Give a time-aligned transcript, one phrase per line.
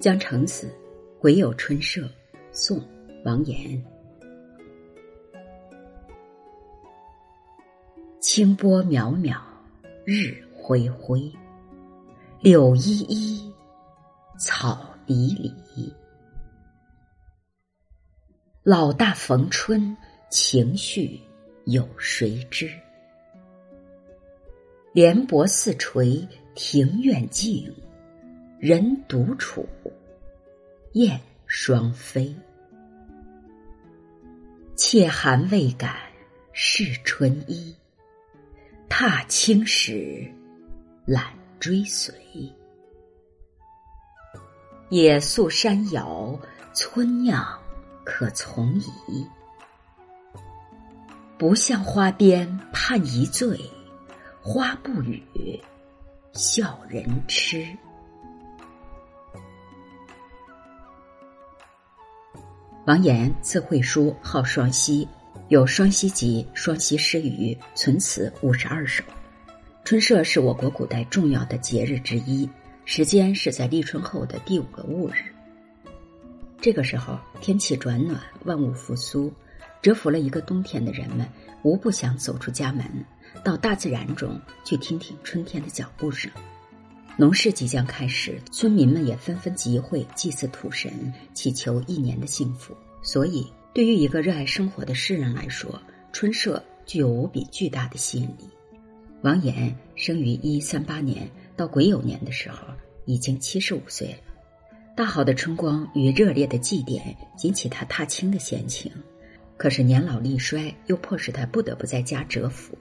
[0.00, 0.72] 江城子，
[1.18, 2.08] 癸有春社，
[2.52, 2.78] 宋·
[3.24, 3.84] 王延。
[8.20, 9.40] 清波渺渺，
[10.04, 11.20] 日恢恢。
[12.40, 13.52] 柳依依，
[14.38, 15.34] 草离
[15.74, 15.92] 离。
[18.62, 19.96] 老大逢春，
[20.30, 21.20] 情绪
[21.64, 22.70] 有谁知？
[24.92, 27.74] 莲薄似垂，庭院静，
[28.60, 29.68] 人独处，
[30.94, 32.34] 燕双飞。
[34.74, 35.94] 妾寒未敢
[36.52, 37.72] 试春衣。
[38.88, 40.28] 踏青时，
[41.06, 42.12] 懒追随。
[44.88, 46.36] 野宿山摇，
[46.74, 47.46] 村酿
[48.04, 49.24] 可从移。
[51.38, 53.56] 不向花边盼一醉，
[54.42, 55.62] 花不语，
[56.32, 57.64] 笑人痴。
[62.88, 65.06] 王岩，字会书，号双溪。
[65.48, 69.04] 有《双溪集》《双溪诗语》存词五十二首。
[69.84, 72.48] 春社是我国古代重要的节日之一，
[72.86, 75.16] 时间是在立春后的第五个戊日。
[76.62, 79.30] 这个时候天气转暖，万物复苏，
[79.82, 81.28] 蛰伏了一个冬天的人们
[81.62, 82.86] 无不想走出家门，
[83.44, 86.30] 到大自然中去听听春天的脚步声。
[87.20, 92.74] 农事即将开始，村民们也纷纷集会祭祀土神，祈求一年的幸福。
[93.02, 93.46] 所以。
[93.74, 95.80] 对于一个热爱生活的诗人来说，
[96.10, 98.48] 春社具有无比巨大的吸引力。
[99.22, 102.66] 王岩生于一三八年，到癸酉年的时候
[103.04, 104.18] 已经七十五岁了。
[104.96, 108.90] 大好的春光与热烈的祭典引起他踏青的闲情，
[109.56, 112.76] 可是年老力衰又迫使他不得不在家蛰伏。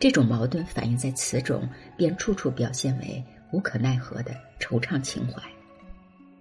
[0.00, 5.42] 这种矛盾反映在词中，便处处表现为无可奈何的惆怅情怀。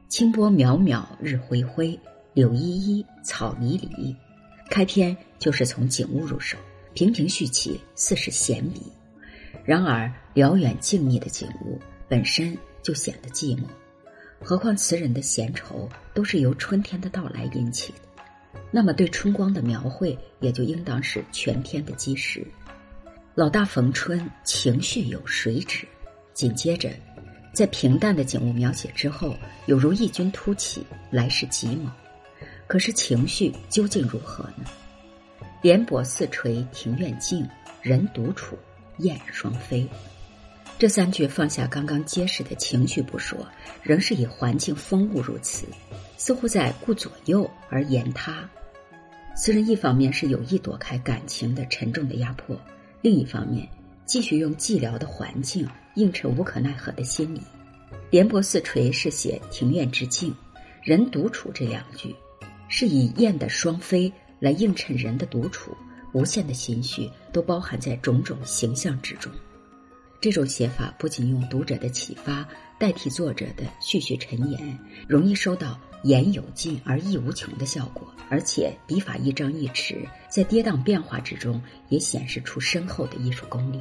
[0.08, 2.00] 清波渺渺，日恢恢。
[2.34, 4.14] 柳依依，草离离。
[4.70, 6.58] 开篇就是从景物入手，
[6.94, 8.92] 平平续起，似是闲笔。
[9.64, 11.80] 然而辽远静谧的景物
[12.10, 13.62] 本身就显得寂寞，
[14.44, 18.22] 何况词人的闲愁都是由春天的到来引起的，
[18.70, 22.46] 那么对春光的描绘也就应当是全篇的基石。
[23.34, 25.88] 老大逢春，情绪有谁知？
[26.36, 26.92] 紧接着，
[27.54, 29.36] 在平淡的景物描写之后，
[29.68, 31.90] 有如异军突起，来势极猛。
[32.68, 34.66] 可是情绪究竟如何呢？
[35.62, 37.48] 莲薄似垂，庭院静，
[37.82, 38.58] 人独处，
[38.98, 39.88] 燕双飞。
[40.78, 43.48] 这三句放下刚刚揭示的情绪不说，
[43.82, 45.66] 仍是以环境风物入词，
[46.18, 48.48] 似乎在顾左右而言他。
[49.38, 52.60] 词人一方面是有意躲开感情的沉重的压迫，
[53.02, 53.66] 另一方面
[54.06, 57.42] 继续用寂寥的环境映衬无可奈何的心理。
[58.10, 60.34] 莲泊似垂是写庭院之静，
[60.84, 62.16] 人独处这两句。
[62.68, 65.76] 是以燕的双飞来映衬人的独处，
[66.14, 69.32] 无限的心绪都包含在种种形象之中。
[70.20, 72.48] 这种写法不仅用读者的启发
[72.80, 83.80] 代替作者的絮絮陈言，容易收到言有尽而意无穷的效果，而且笔法一张一弛，在跌宕变化之中也显示出深厚的艺术功力。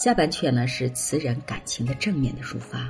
[0.00, 2.88] 下半阙呢是词人感情的正面的抒发，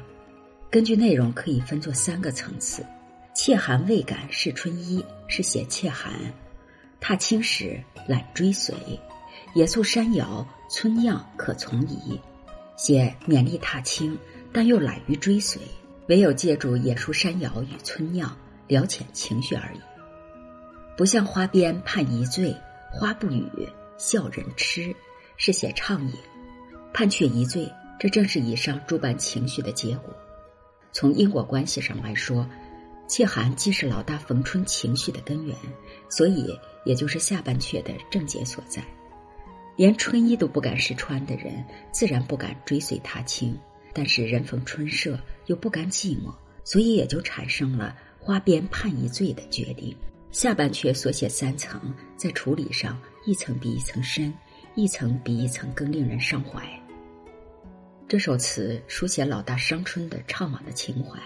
[0.71, 2.87] 根据内容可以分作三个层次。
[3.34, 6.12] 妾寒未敢是春衣，是写妾寒；
[7.00, 8.76] 踏青时懒追随，
[9.54, 12.16] 野宿山摇村酿可从移，
[12.76, 14.16] 写勉励踏青，
[14.53, 15.60] 但又懒于追随，
[16.06, 18.31] 唯有借助野宿山摇与村酿
[18.69, 19.81] 了遣情绪而已。
[20.97, 22.54] 不向花边盼一醉，
[22.92, 23.50] 花不语，
[23.98, 24.94] 笑人痴，
[25.37, 26.15] 是写畅饮，
[26.93, 30.15] 判却一罪，这正是以上诸般情绪的结果。
[30.93, 32.49] 从因果关系上来说。
[33.09, 35.56] 切寒既是老大逢春情绪的根源，
[36.09, 38.84] 所以也就是下半阙的症结所在。
[39.75, 43.53] 连春衣都不敢试穿的人，自然不敢追随踏青；
[43.92, 46.33] 但是人逢春社又不甘寂寞，
[46.63, 49.92] 所以也就产生了花边判一罪的决定。
[50.31, 52.97] 下半阙所写三层，在处理上
[53.27, 54.33] 一层比一层深，
[54.77, 56.79] 一层比一层更令人伤怀。
[58.10, 61.16] 这首词书写老大伤春的怅惘的情怀。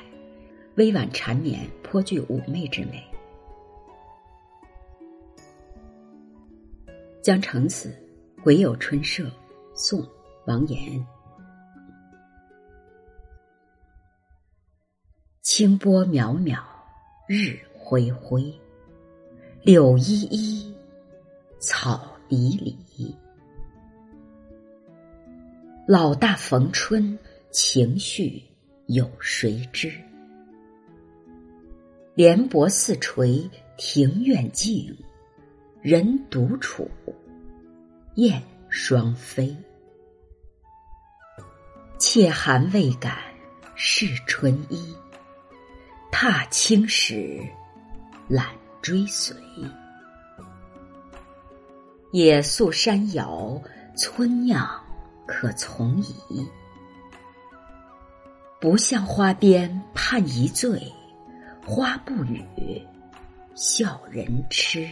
[0.75, 3.02] 微婉缠绵，颇具妩媚之美。
[7.22, 7.98] 江城子，
[8.42, 9.31] 癸酉春社，
[9.75, 10.06] 宋，
[10.44, 11.02] 王延。
[15.40, 16.62] 清波渺渺，
[17.26, 18.54] 日恢恢。
[19.62, 20.76] 柳依依，
[21.58, 23.16] 草离离。
[25.86, 27.19] 老大逢春，
[27.50, 28.42] 情绪
[28.86, 29.92] 有谁知？
[32.14, 33.46] 莲柏四垂
[33.76, 34.96] 庭院静，
[35.82, 36.90] 人独处
[38.14, 39.54] 燕双飞。
[41.98, 43.19] 怯寒未敢
[43.75, 44.96] 试春衣，
[46.10, 47.46] 踏青时
[48.26, 48.48] 懒
[48.80, 49.37] 追随。
[52.10, 53.60] 野宿山摇，
[53.94, 54.83] 村酿
[55.26, 56.49] 可从矣。
[58.61, 60.81] 不向花边盼一醉，
[61.67, 62.87] 花不语，
[63.55, 64.88] 笑人痴。